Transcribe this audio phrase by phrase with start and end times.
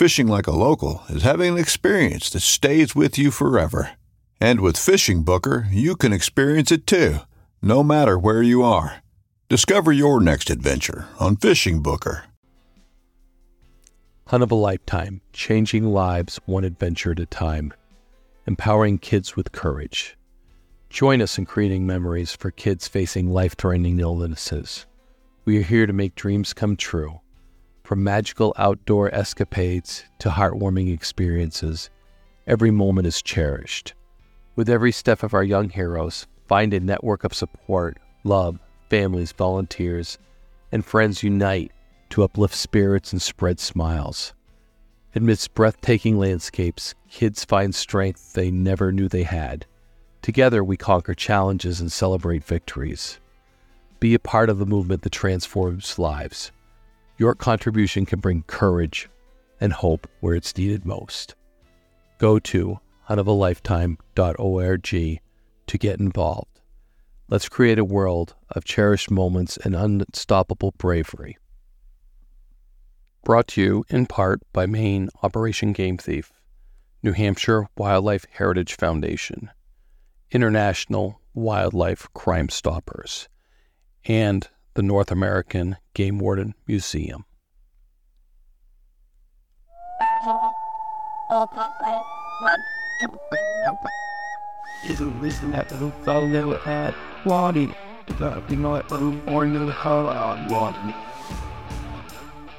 [0.00, 3.90] Fishing like a local is having an experience that stays with you forever.
[4.40, 7.18] And with Fishing Booker, you can experience it too,
[7.60, 9.02] no matter where you are.
[9.50, 12.24] Discover your next adventure on Fishing Booker.
[14.28, 17.74] Hunt of a lifetime, changing lives one adventure at a time,
[18.46, 20.16] empowering kids with courage.
[20.88, 24.86] Join us in creating memories for kids facing life threatening illnesses.
[25.44, 27.20] We are here to make dreams come true.
[27.90, 31.90] From magical outdoor escapades to heartwarming experiences,
[32.46, 33.94] every moment is cherished.
[34.54, 40.18] With every step of our young heroes, find a network of support, love, families, volunteers,
[40.70, 41.72] and friends unite
[42.10, 44.34] to uplift spirits and spread smiles.
[45.16, 49.66] Amidst breathtaking landscapes, kids find strength they never knew they had.
[50.22, 53.18] Together, we conquer challenges and celebrate victories.
[53.98, 56.52] Be a part of the movement that transforms lives.
[57.20, 59.10] Your contribution can bring courage
[59.60, 61.34] and hope where it's needed most.
[62.16, 65.20] Go to huntofalifetime.org
[65.66, 66.60] to get involved.
[67.28, 71.36] Let's create a world of cherished moments and unstoppable bravery.
[73.22, 76.32] Brought to you in part by Maine Operation Game Thief,
[77.02, 79.50] New Hampshire Wildlife Heritage Foundation,
[80.30, 83.28] International Wildlife Crime Stoppers,
[84.06, 87.24] and the North American Game Warden Museum.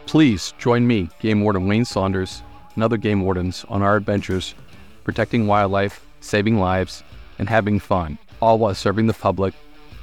[0.05, 2.43] Please join me, Game Warden Wayne Saunders,
[2.75, 4.55] and other game wardens on our adventures
[5.03, 7.03] protecting wildlife, saving lives,
[7.39, 9.53] and having fun, all while serving the public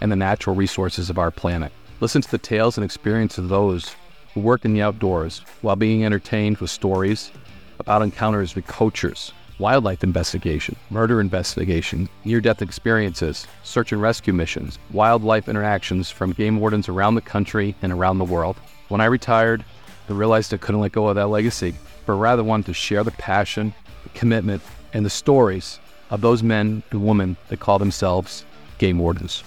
[0.01, 1.73] and the natural resources of our planet.
[2.01, 3.97] Listen to the tales and experiences of those
[4.33, 7.33] who work in the outdoors while being entertained with stories
[7.81, 14.79] about encounters with poachers, wildlife investigation, murder investigation, near death experiences, search and rescue missions,
[14.93, 18.57] wildlife interactions from game wardens around the country and around the world.
[18.87, 19.65] When I retired,
[20.09, 21.75] I realized I couldn't let go of that legacy,
[22.07, 25.81] but rather wanted to share the passion, the commitment, and the stories
[26.11, 28.45] of those men and women that call themselves
[28.79, 29.43] game wardens.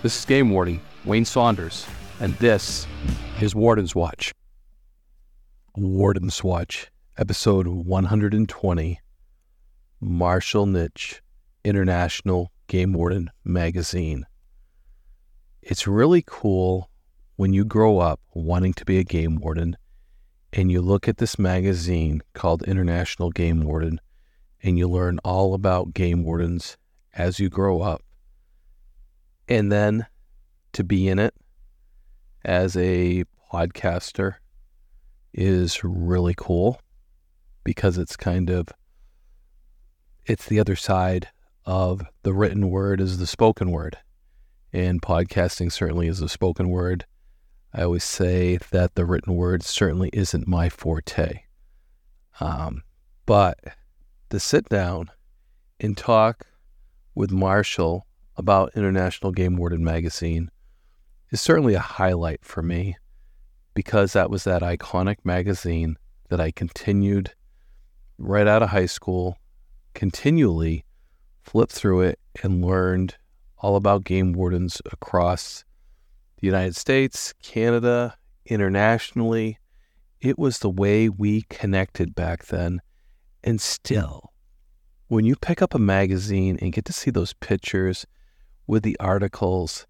[0.00, 1.86] This is Game Warden Wayne Saunders,
[2.20, 2.86] and this
[3.40, 4.34] is Warden's Watch.
[5.74, 9.00] Warden's Watch, episode 120
[10.02, 11.20] Marshall Nych,
[11.64, 14.26] International Game Warden Magazine.
[15.62, 16.90] It's really cool
[17.36, 19.78] when you grow up wanting to be a game warden
[20.52, 23.98] and you look at this magazine called International Game Warden
[24.62, 26.76] and you learn all about game wardens
[27.14, 28.02] as you grow up.
[29.48, 30.06] And then
[30.78, 31.34] to be in it
[32.44, 34.36] as a podcaster
[35.34, 36.80] is really cool
[37.64, 38.68] because it's kind of
[40.24, 41.26] it's the other side
[41.66, 43.98] of the written word is the spoken word
[44.72, 47.04] and podcasting certainly is a spoken word
[47.74, 51.42] I always say that the written word certainly isn't my forte.
[52.40, 52.82] Um,
[53.26, 53.58] but
[54.30, 55.10] to sit down
[55.80, 56.46] and talk
[57.16, 60.50] with Marshall about International Game Warden magazine
[61.30, 62.96] is certainly a highlight for me
[63.74, 65.96] because that was that iconic magazine
[66.28, 67.32] that I continued
[68.18, 69.36] right out of high school,
[69.94, 70.84] continually
[71.42, 73.16] flipped through it and learned
[73.58, 75.64] all about game wardens across
[76.40, 78.16] the United States, Canada,
[78.46, 79.58] internationally.
[80.20, 82.80] It was the way we connected back then.
[83.42, 84.32] And still,
[85.08, 88.06] when you pick up a magazine and get to see those pictures
[88.66, 89.86] with the articles,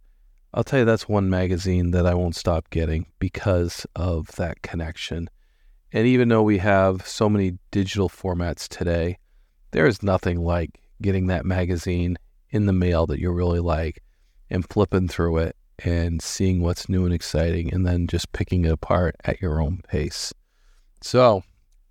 [0.55, 5.29] I'll tell you that's one magazine that I won't stop getting because of that connection.
[5.93, 9.19] And even though we have so many digital formats today,
[9.73, 12.19] there is nothing like getting that magazine
[12.51, 14.03] in the mail that you really like
[14.51, 18.73] and flipping through it and seeing what's new and exciting and then just picking it
[18.73, 20.33] apart at your own pace.
[21.03, 21.43] So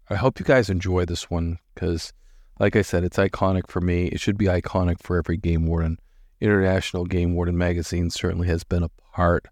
[0.09, 2.11] I hope you guys enjoy this one because,
[2.59, 4.07] like I said, it's iconic for me.
[4.07, 5.99] It should be iconic for every game warden.
[6.39, 9.47] International Game Warden magazine certainly has been a part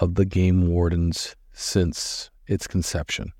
[0.00, 3.32] of the game wardens since its conception.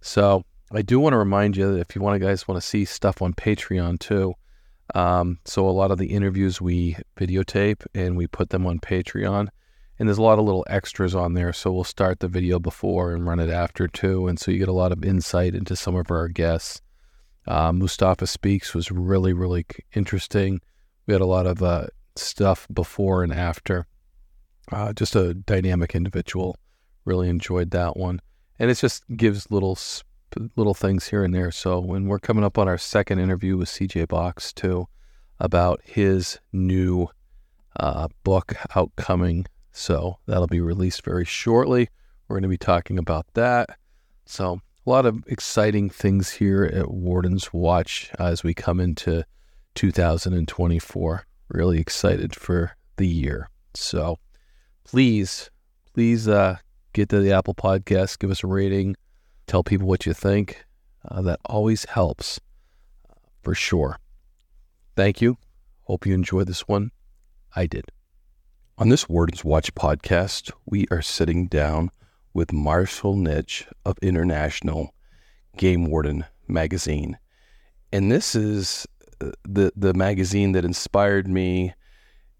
[0.00, 2.66] So I do want to remind you that if you want to guys want to
[2.66, 4.34] see stuff on Patreon too,
[4.94, 9.48] um, so a lot of the interviews we videotape and we put them on Patreon.
[9.98, 11.52] And there's a lot of little extras on there.
[11.52, 14.26] So we'll start the video before and run it after too.
[14.26, 16.80] And so you get a lot of insight into some of our guests.
[17.46, 20.60] Uh, Mustafa Speaks was really, really interesting.
[21.06, 21.86] We had a lot of uh,
[22.16, 23.86] stuff before and after.
[24.70, 26.56] Uh, just a dynamic individual.
[27.04, 28.20] Really enjoyed that one.
[28.58, 29.78] And it just gives little
[30.56, 31.50] little things here and there.
[31.50, 34.88] So when we're coming up on our second interview with CJ Box too,
[35.38, 37.08] about his new
[37.76, 39.46] uh, book outcoming.
[39.72, 41.88] So that'll be released very shortly.
[42.28, 43.76] We're going to be talking about that.
[44.24, 49.24] So a lot of exciting things here at Warden's Watch as we come into
[49.74, 51.26] 2024.
[51.52, 53.48] Really excited for the year.
[53.74, 54.18] So
[54.84, 55.50] please,
[55.92, 56.56] please uh,
[56.92, 58.96] get to the Apple Podcast, give us a rating,
[59.46, 60.64] Tell people what you think.
[61.06, 62.40] Uh, that always helps
[63.42, 63.98] for sure.
[64.96, 65.36] Thank you.
[65.82, 66.90] Hope you enjoyed this one.
[67.54, 67.84] I did.
[68.78, 71.90] On this Warden's Watch podcast, we are sitting down
[72.32, 74.94] with Marshall Nych of International
[75.56, 77.18] Game Warden magazine.
[77.92, 78.86] And this is
[79.44, 81.74] the the magazine that inspired me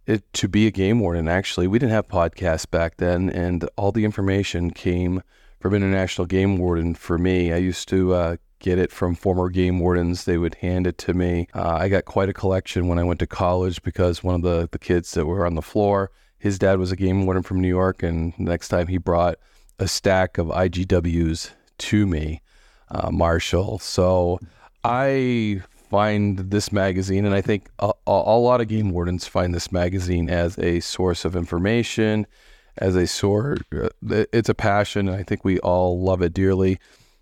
[0.07, 1.67] it, to be a game warden actually.
[1.67, 5.23] We didn't have podcasts back then and all the information came
[5.61, 7.53] from International Game Warden for me.
[7.53, 10.25] I used to uh, get it from former game wardens.
[10.25, 11.47] They would hand it to me.
[11.55, 14.69] Uh, I got quite a collection when I went to college because one of the,
[14.73, 17.69] the kids that were on the floor, his dad was a game warden from New
[17.69, 18.03] York.
[18.03, 19.37] And next time he brought
[19.79, 22.43] a stack of IGWs to me,
[22.91, 23.79] uh, Marshall.
[23.79, 24.41] So
[24.83, 25.63] I
[25.93, 29.71] find this magazine, and I think a, a, a lot of game wardens find this
[29.71, 32.27] magazine as a source of information
[32.79, 33.63] as a sword.
[33.71, 33.91] Uh,
[34.33, 36.79] it's a passion, and I think we all love it dearly.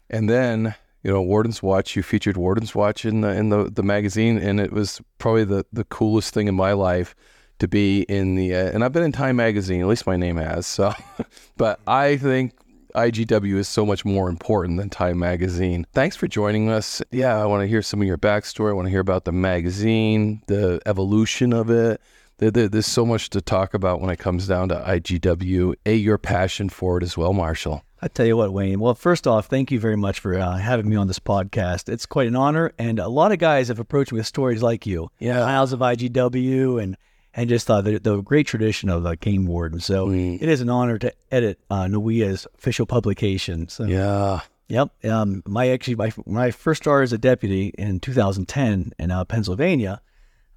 [0.08, 1.96] And then, you know, Warden's Watch.
[1.96, 5.66] You featured Warden's Watch in the in the, the magazine, and it was probably the
[5.72, 7.16] the coolest thing in my life
[7.58, 8.54] to be in the.
[8.54, 10.68] Uh, and I've been in Time magazine, at least my name has.
[10.68, 10.94] So,
[11.56, 12.52] but I think
[12.94, 15.86] IGW is so much more important than Time Magazine.
[15.92, 17.02] Thanks for joining us.
[17.10, 18.70] Yeah, I want to hear some of your backstory.
[18.70, 22.00] I want to hear about the magazine, the evolution of it,
[22.40, 25.74] there's so much to talk about when it comes down to IGW.
[25.84, 27.84] A, your passion for it as well, Marshall.
[28.00, 28.80] I tell you what, Wayne.
[28.80, 31.90] Well, first off, thank you very much for uh, having me on this podcast.
[31.90, 34.86] It's quite an honor, and a lot of guys have approached me with stories like
[34.86, 35.10] you.
[35.18, 36.96] Yeah, miles of IGW, and
[37.34, 39.80] and just thought the, the great tradition of the game warden.
[39.80, 40.40] So mm.
[40.40, 43.68] it is an honor to edit uh, NAWEOA's official publication.
[43.68, 44.40] So, yeah.
[44.68, 45.04] Yep.
[45.04, 49.24] Um, my actually my when I first started as a deputy in 2010 in uh,
[49.24, 50.00] Pennsylvania,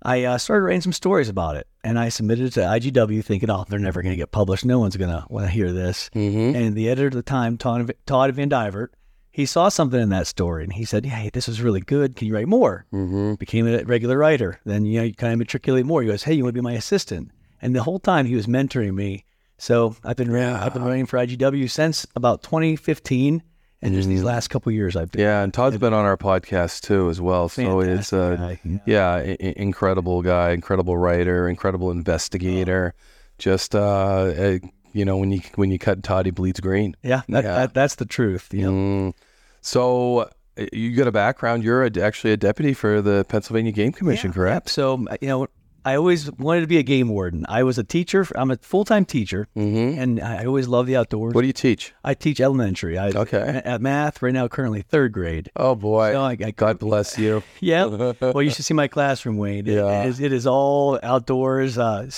[0.04, 3.50] I uh, started writing some stories about it, and I submitted it to IGW, thinking,
[3.50, 4.66] "Oh, they're never going to get published.
[4.66, 6.56] No one's going to want to hear this." Mm-hmm.
[6.56, 8.94] And the editor at the time, Todd, Todd Van Divert,
[9.34, 12.16] he saw something in that story, and he said, "Hey, this is really good.
[12.16, 13.34] Can you write more?" Mm-hmm.
[13.34, 14.60] Became a regular writer.
[14.64, 16.04] Then you know you kind of matriculate more.
[16.04, 18.46] He goes, "Hey, you want to be my assistant?" And the whole time he was
[18.46, 19.26] mentoring me.
[19.58, 20.64] So I've been yeah.
[20.64, 23.42] I've been writing for IGW since about 2015
[23.82, 24.28] and just these mm-hmm.
[24.28, 25.22] last couple years I've been.
[25.22, 27.50] Yeah, and Todd's been on our podcast too as well.
[27.50, 32.94] So it's a guy, yeah, yeah I- incredible guy, incredible writer, incredible investigator.
[32.96, 33.02] Oh.
[33.40, 34.60] Just uh,
[34.94, 36.96] you know, when you when you cut Todd, he bleeds green.
[37.04, 37.56] Yeah, that, yeah.
[37.56, 38.54] That, that's the truth.
[38.54, 39.14] You mm.
[39.62, 40.30] So
[40.72, 41.64] you got a background.
[41.64, 44.70] You're a, actually a deputy for the Pennsylvania Game Commission, yeah, correct?
[44.70, 45.48] So you know,
[45.86, 47.46] I always wanted to be a game warden.
[47.50, 48.26] I was a teacher.
[48.36, 50.00] I'm a full time teacher, mm-hmm.
[50.00, 51.34] and I always love the outdoors.
[51.34, 51.94] What do you teach?
[52.04, 52.98] I teach elementary.
[52.98, 53.62] I, okay.
[53.66, 55.52] At math right now, currently third grade.
[55.56, 56.14] Oh boy!
[56.14, 57.44] So I, I, God bless you.
[57.60, 58.14] yeah.
[58.34, 59.66] Well, you should see my classroom, Wayne.
[59.66, 60.04] Yeah.
[60.04, 62.10] It is, it is all outdoors, uh,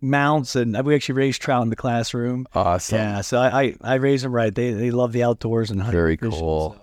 [0.00, 2.46] mounts, and we actually raise trout in the classroom.
[2.54, 2.98] Awesome.
[2.98, 3.20] Yeah.
[3.22, 4.54] So I I, I raise them right.
[4.54, 6.74] They they love the outdoors and very cool.
[6.74, 6.80] So.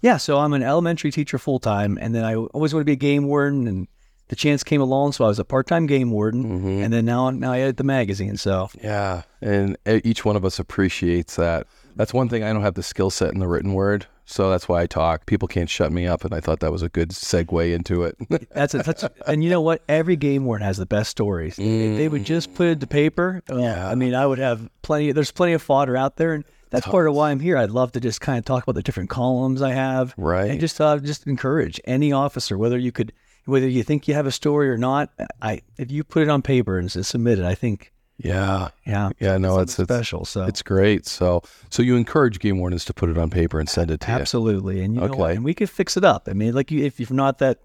[0.00, 0.16] Yeah.
[0.16, 2.96] So I'm an elementary teacher full time, and then I always want to be a
[2.96, 3.88] game warden and
[4.28, 6.82] the chance came along, so I was a part-time game warden, Mm-hmm.
[6.82, 8.36] and then now now I edit the magazine.
[8.36, 11.66] So Yeah, and each one of us appreciates that.
[11.96, 14.68] That's one thing I don't have the skill set in the written word, so that's
[14.68, 15.26] why I talk.
[15.26, 18.16] People can't shut me up, and I thought that was a good segue into it.
[18.52, 18.84] that's it.
[18.84, 19.82] That's and you know what?
[19.88, 21.58] Every game warden has the best stories.
[21.58, 25.10] If they would just put it to paper, oh, I mean, I would have plenty.
[25.12, 27.56] There's plenty of fodder out there, and that's part of why I'm here.
[27.56, 30.50] I'd love to just kind of talk about the different columns I have, Right.
[30.50, 33.12] And just uh, just encourage any officer, whether you could,
[33.44, 35.10] whether you think you have a story or not.
[35.40, 39.38] I if you put it on paper and submit it, I think, yeah, yeah, yeah,
[39.38, 40.24] no, it's, it's special.
[40.24, 41.06] So It's great.
[41.06, 44.10] So, so you encourage game wardens to put it on paper and send it to
[44.10, 45.36] Absolutely, and you know what?
[45.36, 46.28] And we could fix it up.
[46.28, 47.60] I mean, like you, if you're not that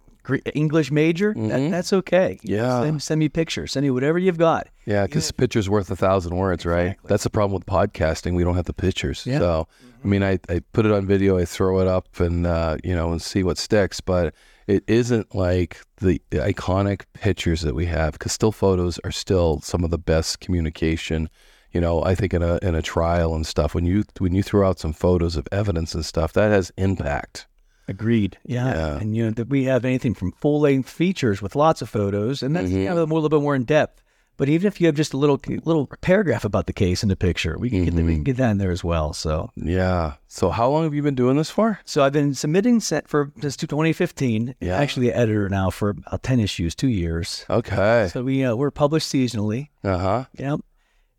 [0.53, 2.39] English major, that, that's okay.
[2.43, 2.53] Mm-hmm.
[2.53, 2.81] Yeah.
[2.81, 4.69] send, send me pictures, send me whatever you've got.
[4.85, 6.97] Yeah, because picture's worth a thousand words, right?
[7.05, 8.35] That's the problem with podcasting.
[8.35, 9.25] We don't have the pictures.
[9.25, 9.39] Yeah.
[9.39, 9.67] So,
[10.03, 12.95] I mean, I, I put it on video, I throw it up, and uh, you
[12.95, 14.01] know, and see what sticks.
[14.01, 14.33] But
[14.67, 19.83] it isn't like the iconic pictures that we have, because still photos are still some
[19.83, 21.29] of the best communication.
[21.71, 24.43] You know, I think in a in a trial and stuff, when you when you
[24.43, 27.47] throw out some photos of evidence and stuff, that has impact.
[27.87, 28.37] Agreed.
[28.45, 28.73] Yeah.
[28.73, 28.97] Yeah.
[28.99, 32.41] and you know that we have anything from full length features with lots of photos,
[32.43, 32.77] and that's Mm-hmm.
[32.77, 34.01] you know, a little bit more in depth.
[34.35, 37.15] But even if you have just a little little paragraph about the case in the
[37.15, 38.15] picture, we can get the, we Mm-hmm.
[38.15, 39.13] can get that in there as well.
[39.13, 39.51] So.
[39.55, 40.13] Yeah.
[40.27, 41.79] So, how long have you been doing this for?
[41.85, 44.55] So I've been submitting set for since 2015.
[44.59, 44.75] Yeah.
[44.77, 47.45] Actually, the editor now for about 10 issues, two years.
[47.49, 48.09] Okay.
[48.11, 49.67] So we uh, we're published seasonally.
[49.83, 50.25] Uh huh.
[50.37, 50.61] Yep.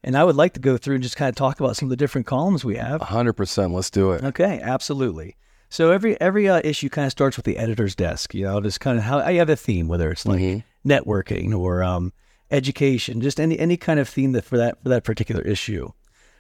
[0.03, 1.91] And I would like to go through and just kind of talk about some of
[1.91, 3.01] the different columns we have.
[3.01, 3.73] hundred percent.
[3.73, 4.23] Let's do it.
[4.25, 5.37] Okay, absolutely.
[5.71, 8.35] So every every uh, issue kind of starts with the editor's desk.
[8.35, 11.83] You know, just kind of how I have a theme, whether it's like networking or
[11.83, 12.13] um,
[12.51, 15.91] education, just any any kind of theme that for that for that particular issue.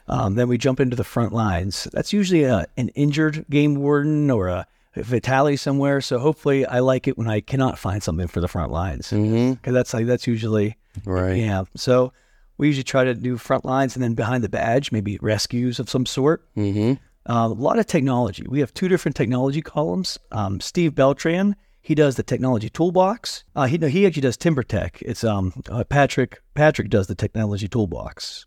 [0.06, 1.88] Um, then we jump into the front lines.
[1.92, 4.66] That's usually a, an injured game warden or a
[5.02, 6.00] fatality somewhere.
[6.02, 9.72] So hopefully, I like it when I cannot find something for the front lines because
[9.72, 11.36] that's like that's usually Right.
[11.38, 11.64] yeah.
[11.74, 12.12] So
[12.58, 15.90] we usually try to do front lines and then behind the badge, maybe rescues of
[15.90, 16.46] some sort.
[16.54, 16.92] Mm-hmm.
[17.28, 18.44] Uh, a lot of technology.
[18.46, 20.18] We have two different technology columns.
[20.30, 23.44] Um, Steve Beltran, he does the technology toolbox.
[23.54, 25.02] Uh, he no, he actually does Timber Tech.
[25.02, 28.46] It's um uh, Patrick Patrick does the technology toolbox.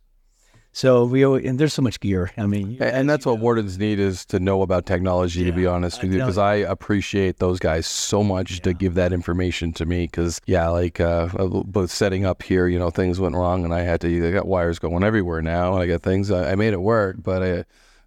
[0.71, 2.31] So we and there's so much gear.
[2.37, 5.43] I mean, you- And, that's what wardens need is to know about technology.
[5.45, 9.11] to be honest with you, because I appreciate those guys so much to give that
[9.13, 10.05] information to me.
[10.05, 11.27] Because yeah, like uh,
[11.65, 14.27] both setting up here, you know, things went wrong, and I had to.
[14.27, 15.77] I got wires going everywhere now.
[15.77, 16.29] I got things.
[16.31, 17.41] I, I made it work, but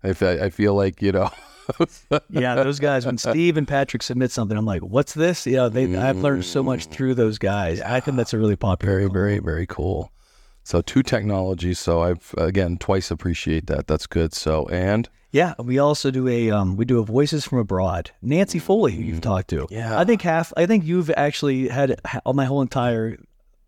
[0.04, 0.10] I, I,
[0.46, 1.30] I feel like you know.
[2.30, 3.06] yeah, those guys.
[3.06, 6.44] When Steve and Patrick submit something, I'm like, "What's this?" You know, they, I've learned
[6.44, 7.80] so much through those guys.
[7.80, 8.98] I think that's a really popular.
[8.98, 10.12] very, very, very cool.
[10.62, 11.78] So two technologies.
[11.78, 13.86] So I've again twice appreciate that.
[13.86, 14.32] That's good.
[14.34, 18.10] So and Yeah, we also do a um, we do a voices from abroad.
[18.22, 19.66] Nancy Foley, who you've talked to.
[19.70, 19.98] Yeah.
[19.98, 20.52] I think half.
[20.56, 23.16] I think you've actually had ha- my whole entire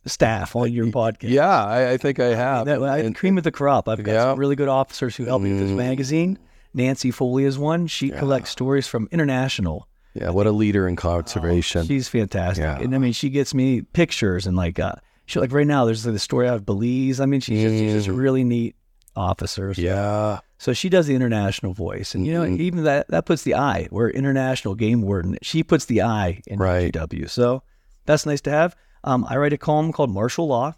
[0.05, 1.31] staff on your podcast.
[1.31, 2.67] yeah, I, I think I have.
[2.67, 3.89] That, I, And- cream of the crop.
[3.89, 4.19] I've got Yeah.
[4.25, 4.31] Mm.
[4.33, 6.39] some really good officers who help me with this magazine.
[6.75, 7.87] Nancy Foley is one.
[7.87, 9.89] She collects stories from international.
[10.15, 11.87] yeah, what a leader in conservation.
[11.87, 12.79] She's fantastic, Yeah.
[12.79, 14.95] and I mean, she gets me pictures and like, uh,
[15.27, 15.85] she like right now.
[15.87, 17.21] There's the story out of Belize.
[17.21, 18.77] I mean, she's just, she's just really neat
[19.17, 19.73] officer.
[19.75, 19.85] So- Mm.
[19.85, 20.39] yeah.
[20.59, 22.61] So she does the international voice, and you know, Mm-hmm.
[22.61, 23.89] even that that puts the I.
[23.91, 25.39] We're international game warden.
[25.43, 26.93] She puts the I in Right.
[26.93, 27.29] GW.
[27.29, 27.63] So
[28.07, 28.77] that's nice to have.
[29.05, 30.75] Um, I write a column called Marshall Law.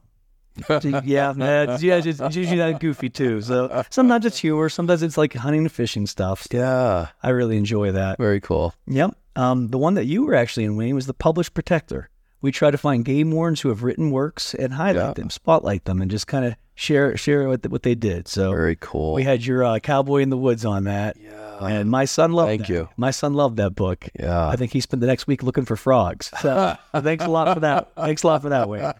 [1.04, 3.40] Yeah, that's, yeah, it's, it's usually that goofy too.
[3.40, 6.46] So sometimes it's humor, sometimes it's like hunting and fishing stuff.
[6.52, 7.08] Yeah.
[7.22, 8.18] I really enjoy that.
[8.18, 8.74] Very cool.
[8.86, 9.16] Yep.
[9.36, 12.08] Um, the one that you were actually in, Wayne, was the Published Protector.
[12.40, 15.12] We try to find game wardens who have written works and highlight Yeah.
[15.14, 18.28] them, spotlight them, and just kind of share share what, what they did.
[18.28, 19.14] So Very cool.
[19.14, 21.16] we had your uh, Cowboy in the Woods on that.
[21.20, 21.30] Yeah.
[21.60, 22.68] And my son loved Thank that.
[22.68, 22.88] you.
[22.96, 24.08] My son loved that book.
[24.18, 24.48] Yeah.
[24.48, 26.30] I think he spent the next week looking for frogs.
[26.40, 27.92] So thanks a lot for that.
[27.96, 28.92] Thanks a lot for that, Wayne.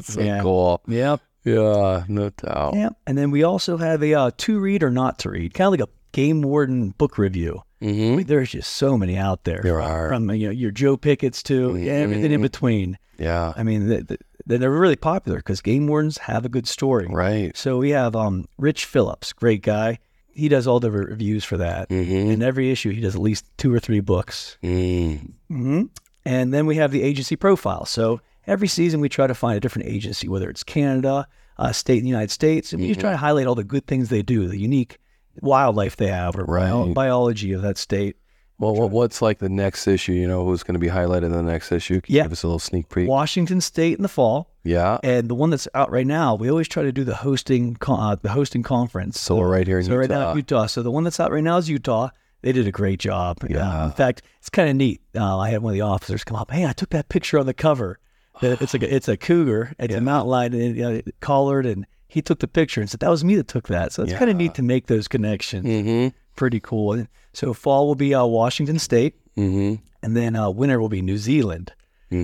[0.00, 0.40] so yeah.
[0.40, 0.80] cool.
[0.86, 1.20] Yep.
[1.44, 2.74] Yeah, no doubt.
[2.74, 2.96] Yep.
[3.06, 5.80] And then we also have a uh, to read or not to read, kind of
[5.80, 7.62] like a game warden book review.
[7.80, 8.22] Mm-hmm.
[8.22, 9.60] There's just so many out there.
[9.62, 10.08] There are.
[10.08, 12.98] From you know your Joe Pickett's to everything in between.
[13.18, 13.52] Yeah.
[13.56, 17.06] I mean, th th they're really popular because game wardens have a good story.
[17.08, 17.56] Right.
[17.56, 19.98] So we have um, Rich Phillips, great guy.
[20.32, 21.88] He does all the reviews for that.
[21.88, 22.30] Mm-hmm.
[22.30, 24.56] And every issue, he does at least two or three books.
[24.62, 25.32] Mm.
[25.48, 25.82] hmm
[26.24, 27.84] And then we have the agency profile.
[27.86, 31.26] So every season, we try to find a different agency, whether it's Canada,
[31.58, 33.86] a state in the United States, and we just try to highlight all the good
[33.86, 34.98] things they do, the unique
[35.42, 36.94] wildlife they have, or bio- Right.
[36.94, 38.16] biology of that state.
[38.58, 40.12] Well, what, what's like the next issue?
[40.12, 42.00] You know, who's going to be highlighted in the next issue?
[42.00, 42.22] Can you Yeah.
[42.24, 43.08] Give us a little sneak peek.
[43.08, 44.98] Washington State in the fall, Yeah.
[45.04, 48.00] and the one that's out right now, we always try to do the hosting con-
[48.00, 49.20] uh, the hosting conference.
[49.20, 49.94] So we're right here in Utah.
[49.94, 50.36] So right now, Utah.
[50.36, 50.66] Utah.
[50.66, 52.08] So the one that's out right now is Utah.
[52.42, 53.38] They did a great job.
[53.48, 53.82] Yeah.
[53.82, 55.00] Uh, in fact, it's kind of neat.
[55.16, 56.50] Uh, I had one of the officers come up.
[56.50, 57.98] Hey, I took that picture on the cover.
[58.42, 59.72] It's like a, it's a cougar.
[59.80, 63.00] It's a mountain lion and you know, collared, and he took the picture and said
[63.00, 63.92] that was me that took that.
[63.92, 65.66] So it's kind of neat to make those connections.
[65.66, 66.16] Mm-hmm.
[66.38, 67.04] Pretty cool.
[67.32, 69.82] So fall will be uh, Washington State, Mm-hmm.
[70.02, 71.72] and then uh, winter will be New Zealand.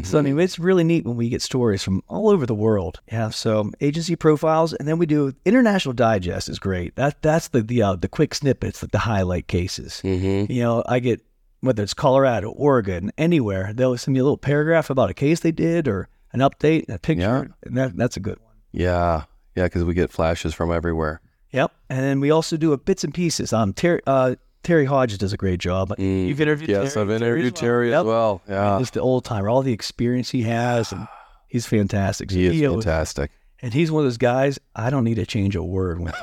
[0.03, 3.01] So I mean, it's really neat when we get stories from all over the world.
[3.13, 3.29] Yeah.
[3.29, 6.97] So agency profiles, and then we do international digest is great.
[6.97, 10.01] That that's the the uh, the quick snippets, the, the highlight cases.
[10.03, 10.51] Mm-hmm.
[10.51, 11.21] You know, I get
[11.61, 15.53] whether it's Colorado, Oregon, anywhere, they'll send me a little paragraph about a case they
[15.53, 17.45] did or an update, a picture, Yeah.
[17.67, 18.55] and that that's a good one.
[18.73, 19.25] Yeah.
[19.55, 21.21] Yeah, because we get flashes from everywhere.
[21.55, 21.73] Yep.
[21.89, 23.53] And then we also do a bits and pieces.
[23.53, 25.95] Um, Terry uh, Terry Hodges does a great job.
[25.99, 26.73] You've interviewed Mm.
[26.83, 28.07] Yes, Terry, I've interviewed as Terry as Yep.
[28.07, 28.43] well.
[28.49, 28.77] Yeah.
[28.81, 31.07] Just the old timer, all the experience he has, and
[31.49, 32.31] he's fantastic.
[32.31, 33.31] So He is always- fantastic.
[33.63, 36.15] And he's one of those guys I don't need to change a word with.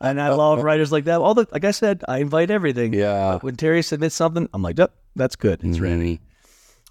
[0.00, 1.20] and I love writers like that.
[1.20, 2.92] All the like I said, I invite everything.
[2.92, 3.32] Yeah.
[3.34, 5.60] But when Terry submits something, I'm like, yep, that's good.
[5.64, 6.20] It's ready.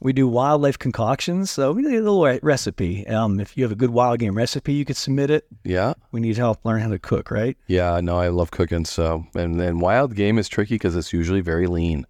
[0.04, 3.06] We do wildlife concoctions, so we need a little recipe.
[3.08, 5.46] Um, if you have a good wild game recipe, you could submit it.
[5.64, 5.94] Yeah.
[6.12, 7.56] We need help learn how to cook, right?
[7.68, 8.84] Yeah, no, I love cooking.
[8.86, 12.08] So, and then wild game is tricky because it's usually very lean.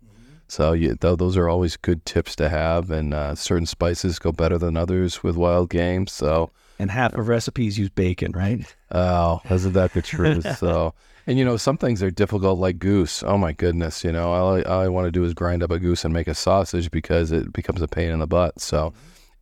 [0.48, 2.92] So, you, th- those are always good tips to have.
[2.92, 6.08] And uh, certain spices go better than others with wild game.
[6.08, 8.74] So, And half of recipes use bacon, right?
[8.92, 10.58] oh, isn't that the truth?
[10.58, 10.94] so,
[11.28, 13.24] and you know, some things are difficult, like goose.
[13.24, 15.72] Oh my goodness, you know, all I, all I want to do is grind up
[15.72, 18.60] a goose and make a sausage because it becomes a pain in the butt.
[18.60, 18.94] So,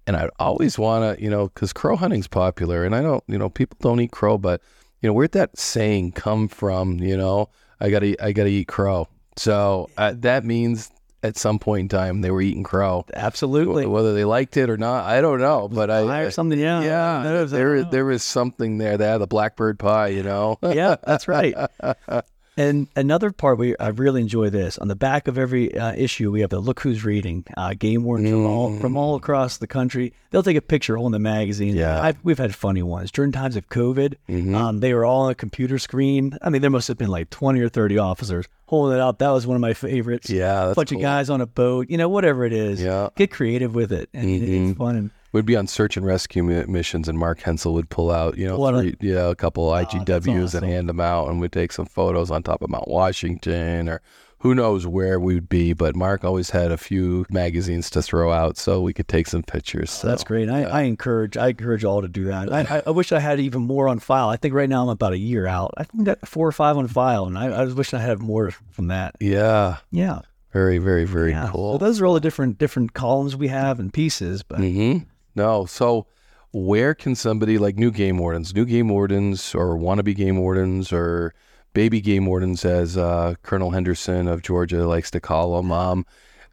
[0.07, 3.37] and I always want to, you know, because crow hunting's popular, and I don't, you
[3.37, 4.61] know, people don't eat crow, but
[5.01, 6.99] you know, where'd that saying come from?
[6.99, 9.07] You know, I gotta, I gotta eat crow.
[9.37, 13.05] So uh, that means at some point in time they were eating crow.
[13.13, 13.85] Absolutely.
[13.85, 15.67] Whether they liked it or not, I don't know.
[15.67, 16.81] But I, or uh, something, yeah.
[16.81, 18.97] yeah, There was- there, there was something there.
[18.97, 20.57] They had the blackbird pie, you know.
[20.61, 21.55] yeah, that's right.
[22.59, 26.29] And another part we I really enjoy this on the back of every uh, issue
[26.29, 29.65] we have the look who's reading uh, game wardens from all from all across the
[29.67, 30.13] country.
[30.31, 31.75] They'll take a picture holding the magazine.
[31.75, 32.01] Yeah.
[32.01, 34.53] I've, we've had funny ones during times of COVID.
[34.53, 36.37] Um, they were all on a computer screen.
[36.41, 39.19] I mean, there must have been like twenty or thirty officers holding it up.
[39.19, 40.29] That was one of my favorites.
[40.29, 40.99] Yeah, that's bunch cool.
[40.99, 41.89] of guys on a boat.
[41.89, 42.81] You know, whatever it is.
[42.81, 43.07] Yeah.
[43.15, 44.95] get creative with it, and it's fun.
[44.97, 48.37] And We'd be on search and rescue mi- missions, and Mark Hensel would pull out,
[48.37, 50.63] you know, What a- Oh, three, yeah, a couple IGWs awesome.
[50.63, 54.01] and hand them out, and we'd take some photos on top of Mount Washington, or
[54.39, 55.73] who knows where we'd be.
[55.73, 59.43] But Mark always had a few magazines to throw out, so we could take some
[59.43, 59.91] pictures.
[59.91, 60.07] So.
[60.07, 60.49] That's great.
[60.49, 62.51] I, I encourage I encourage all to do that.
[62.51, 64.29] I, I, wish I had even more on file.
[64.29, 65.73] I think right now I'm about a year out.
[65.77, 68.19] I think got four or five on file, and I, I was wishing I had
[68.19, 69.15] more from that.
[69.19, 70.21] Yeah, Yeah,
[70.53, 71.49] very, very, very yeah.
[71.51, 71.73] cool.
[71.73, 74.41] So those are all the different different columns we have and pieces.
[74.41, 74.99] But hmm
[75.35, 75.65] No.
[75.65, 76.07] So,
[76.51, 81.33] where can somebody like new game wardens, new game wardens, or wannabe game wardens, or
[81.73, 85.71] baby game wardens, as uh, Colonel Henderson of Georgia likes to call them?
[85.71, 86.05] Um,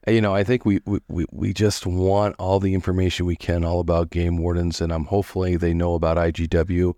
[0.06, 3.64] you know, I think we, we, we- we just want all the information we can
[3.64, 6.94] all about game wardens, and I'm hopefully they know about IGW.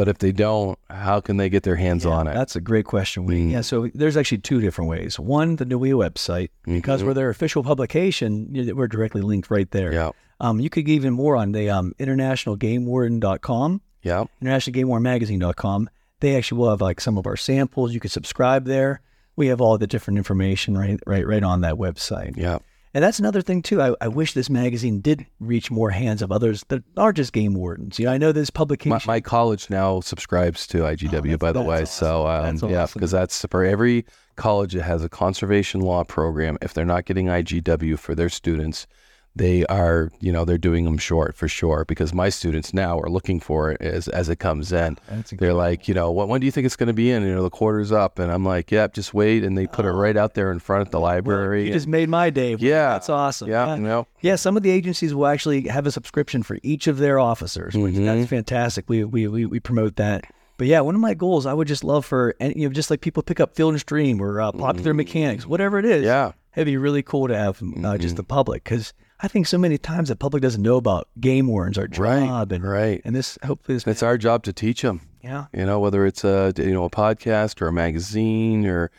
[0.00, 2.32] But if they don't, how can they get their hands on it?
[2.32, 3.26] that's a great question.
[3.26, 3.50] We, Mm.
[3.50, 5.20] Yeah, so there's actually two different ways.
[5.20, 9.90] One, the NUI website, because we're their official publication, we're directly linked right there.
[9.90, 9.94] Mm-hmm.
[9.98, 10.10] Yeah.
[10.40, 13.82] Um, you could get even more on the um, internationalgamewarden.com.
[14.02, 14.24] Yeah.
[14.42, 15.90] internationalgamewardenmagazine.com.
[16.20, 17.92] They actually will have like some of our samples.
[17.92, 19.02] You could subscribe there.
[19.36, 22.38] We have all the different information right, right, right on that website.
[22.38, 22.60] Yeah.
[22.92, 23.80] And that's another thing too.
[23.80, 27.54] I, I wish this magazine did reach more hands of others that are just game
[27.54, 27.98] wardens.
[27.98, 28.90] You know, I know this publication.
[29.06, 31.82] My, my college now subscribes to IGW, by the way.
[31.82, 31.86] awesome.
[31.86, 34.04] So, um, That's yeah, because that's for every
[34.36, 36.58] college that has a conservation law program.
[36.62, 38.88] If they're not getting IGW for their students,
[39.36, 41.84] they are, you know, they're doing them short for sure.
[41.86, 44.98] Because my students now are looking for it as as it comes in.
[45.38, 47.22] They're like, you know, when, when do you think it's going to be in?
[47.22, 49.92] You know, the quarter's up, and I'm like, yep, just wait, and they put it
[49.92, 51.66] right out there in front of the library.
[51.66, 52.56] you just made my day.
[52.58, 53.48] yeah, That's awesome.
[53.48, 56.86] Yeah, you know, Yeah, some of the agencies will actually have a subscription for each
[56.88, 58.04] of their officers, which Mm-hmm.
[58.06, 58.88] that's fantastic.
[58.88, 60.24] We, we we we promote that.
[60.58, 62.90] But yeah, one of my goals, I would just love for and you know just
[62.90, 65.98] like people pick up Field and Stream or uh, Popular Mechanics, whatever it is.
[66.02, 66.04] Mm-hmm.
[66.04, 66.32] Yeah.
[66.54, 69.76] it'd be really cool to have uh, just the public because I think so many
[69.78, 73.00] times the public doesn't know about game wardens, our Right, job, and right.
[73.04, 75.00] and this hopefully this it's our job to teach them.
[75.22, 78.90] yeah you know whether it's a you know a podcast or a magazine or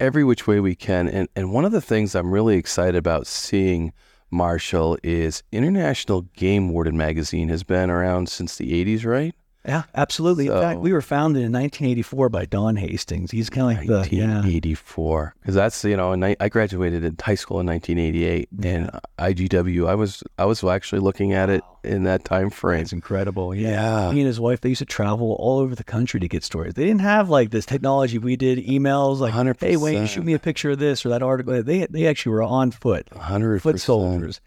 [0.00, 3.26] every which way we can and and one of the things i'm really excited about
[3.26, 3.92] seeing
[4.30, 9.34] marshall is international game warden magazine has been around since the 80s right
[9.66, 10.46] Yeah, absolutely.
[10.48, 13.30] So- in fact, we were founded in 1984 by Don Hastings.
[13.30, 14.18] He's kind of like the
[14.58, 18.90] 1984 because that's you know and I, I graduated in high school in 1988 and
[19.18, 23.54] IGW I was I was actually looking at it in that time frame It's incredible.
[23.54, 23.70] Yeah.
[23.70, 24.12] Yeah.
[24.12, 26.74] He and his wife, they used to travel all over the country to get stories.
[26.74, 30.08] They didn't have like this technology we did, emails like, hey, Wayne, 100%.
[30.08, 31.62] shoot me a picture of this or that article.
[31.62, 34.40] They, they actually were on foot, 100 foot soldiers.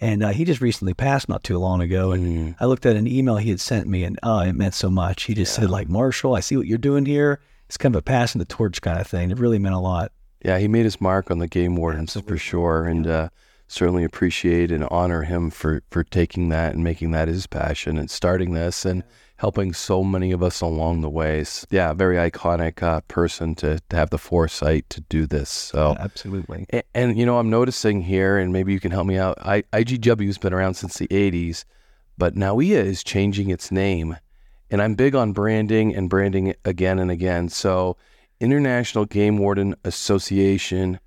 [0.00, 2.12] And uh, he just recently passed not too long ago.
[2.12, 2.56] And Mm.
[2.58, 5.24] I looked at an email he had sent me and oh, it meant so much.
[5.24, 7.40] He just said, like, Marshall, I see what you're doing here.
[7.66, 9.30] It's kind of a passing the torch kind of thing.
[9.30, 10.10] It really meant a lot.
[10.44, 13.28] yeah he made his mark on the game wardens for sure and uh,
[13.70, 18.10] certainly appreciate and honor him for for taking that and making that his passion and
[18.10, 19.02] starting this and
[19.36, 23.96] helping so many of us along the ways yeah very iconic uh, person to, to
[23.96, 26.66] have the foresight to do this so Absolutely.
[26.72, 29.38] A- And, you know, I'm noticing here, and maybe you can help me out.
[29.40, 31.64] I, IGW's been around since the 80s,
[32.18, 34.16] but NAWEOA is changing its name.
[34.70, 37.48] And I'm big on branding and branding again and again.
[37.48, 37.96] So,
[38.40, 40.98] International Game Warden Association,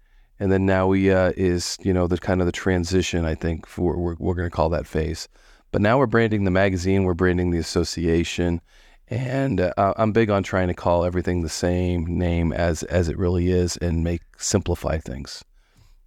[0.44, 4.18] and then NAWEOA is, you know, the kind of the transition, I think, for, we're,
[4.20, 5.30] we're going to call that phase.
[5.72, 8.60] But now we're branding the magazine, we're branding the association.
[9.08, 13.18] And uh, I'm big on trying to call everything the same name as as it
[13.18, 15.46] really is, and make simplify things,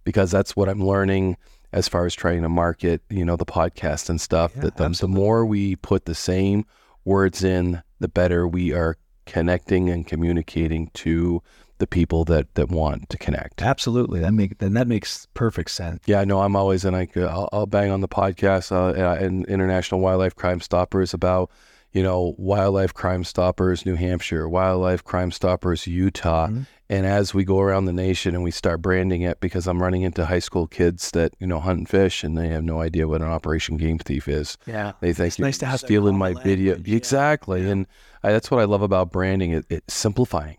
[0.03, 1.37] because that's what I'm learning
[1.71, 4.51] as far as trying to market, you know, the podcast and stuff.
[4.55, 6.63] Yeah, that the, the more we put the same
[7.05, 11.41] words in, the better we are connecting and communicating to
[11.79, 13.61] the people that that want to connect.
[13.61, 14.19] Absolutely.
[14.19, 16.03] That make then that makes perfect sense.
[16.05, 19.45] Yeah, no, I'm always and I I'll, I'll bang on the podcast uh, uh, and
[19.47, 21.51] International Wildlife Crime Stoppers about
[21.91, 26.49] you know Wildlife Crime Stoppers New Hampshire, Wildlife Crime Stoppers Utah,
[26.89, 30.01] and as we go around the nation and we start branding it, because I'm running
[30.01, 33.07] into high school kids that you know hunt and fish and they have no idea
[33.07, 34.57] what an Operation Game Thief is.
[34.65, 34.93] Yeah.
[34.99, 36.77] They think It's you're nice to have stealing my common video.
[36.83, 36.95] yeah.
[36.97, 37.69] Exactly.
[37.69, 37.87] And
[38.23, 39.51] I, that's what I love about branding.
[39.51, 40.57] It, it's simplifying.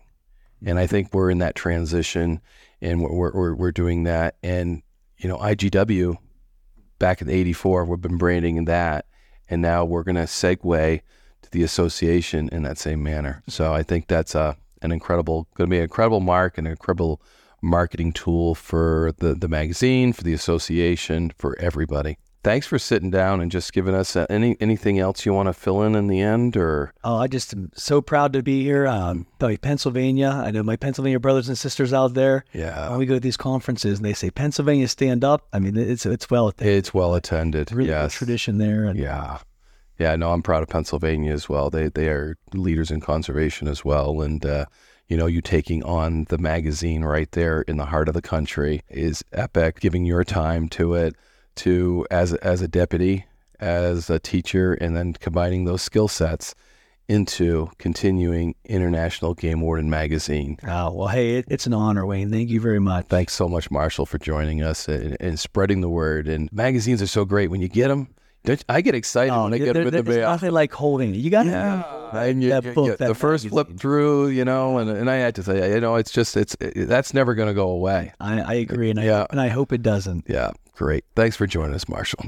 [0.65, 2.41] And I think we're in that transition
[2.81, 4.35] and we're, we're, we're, doing that.
[4.43, 4.81] And,
[5.17, 6.17] you know, IGW
[6.97, 9.05] back in 84, we've been branding that.
[9.49, 11.01] And now we're going to segue
[11.41, 13.43] to the association in that same manner.
[13.47, 16.71] So I think that's uh, an incredible, going to be an incredible mark and an
[16.71, 17.21] incredible
[17.61, 22.17] marketing tool for the, the magazine, for the association, for everybody.
[22.41, 25.53] Thanks for sitting down and just giving us uh, any anything else you want to
[25.53, 28.87] fill in in the end, or Oh, I just am so proud to be here.
[28.87, 29.27] Um,
[29.61, 30.29] Pennsylvania.
[30.29, 32.45] I know my Pennsylvania brothers and sisters out there.
[32.53, 35.75] yeah, When we go to these conferences and they say Pennsylvania stand up, I mean
[35.77, 37.71] it's it's well it's well attended.
[37.71, 38.85] really good yes, tradition there.
[38.85, 39.39] And yeah,
[39.97, 40.15] yeah.
[40.15, 41.69] No, I'm proud of Pennsylvania as well.
[41.69, 44.65] They they are leaders in conservation as well, and uh,
[45.09, 48.81] you know, you taking on the magazine right there in the heart of the country
[48.89, 49.81] is epic.
[49.81, 51.15] Giving your time to it,
[51.59, 53.25] to as as a deputy,
[53.59, 56.55] as a teacher, and then combining those skill sets
[57.09, 60.57] into continuing International Game Warden magazine.
[60.67, 62.29] Oh, well, hey, it, it's an honor, Wayne.
[62.29, 63.07] Thank you very much.
[63.07, 66.27] Thanks so much, Marshall, for joining us and, and spreading the word.
[66.27, 68.09] And magazines are so great when you get them.
[68.45, 70.29] Don't, I get excited oh, when I get them in the there's mail.
[70.29, 71.17] nothing like holding it.
[71.17, 73.49] You got Yeah, to and you, that you- book, you- that the first magazine.
[73.65, 76.55] flip through, you know, and and I had to say, you know, it's just it's
[76.61, 78.13] it, that's never going to go away.
[78.19, 79.25] I, I agree, and I Yeah.
[79.29, 80.25] and I hope it doesn't.
[80.27, 81.03] Yeah, great.
[81.15, 82.23] Thanks for joining us, Marshall.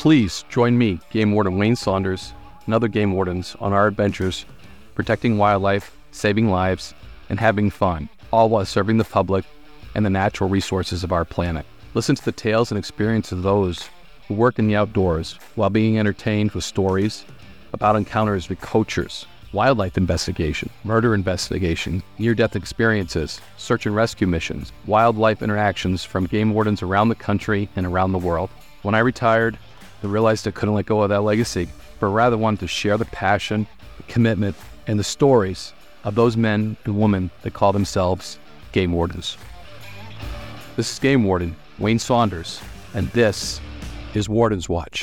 [0.00, 2.32] Please join me, Game Warden Wayne Saunders,
[2.64, 4.46] and other game wardens on our adventures,
[4.94, 6.94] protecting wildlife, saving lives,
[7.28, 9.44] and having fun, all while serving the public
[9.94, 11.66] and the natural resources of our planet.
[11.92, 13.90] Listen to the tales and experiences of those
[14.26, 17.26] who work in the outdoors while being entertained with stories
[17.74, 24.72] about encounters with poachers, wildlife investigation, murder investigation, near death experiences, search and rescue missions,
[24.86, 28.48] wildlife interactions from game wardens around the country and around the world.
[28.80, 29.58] When I retired,
[30.02, 33.04] I realized they couldn't let go of that legacy, but rather wanted to share the
[33.06, 35.72] passion, the commitment, and the stories
[36.04, 38.38] of those men and women that call themselves
[38.72, 39.36] game wardens.
[40.76, 42.60] This is Game Warden Wayne Saunders,
[42.94, 43.60] and this
[44.14, 44.98] is Warden's Watch.